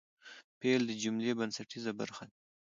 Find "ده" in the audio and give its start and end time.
2.29-2.35